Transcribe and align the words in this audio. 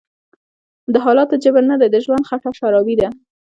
دحالاتو_جبر_نه_دی_د_ژوند_خټه_شرابي_ده 0.95 3.09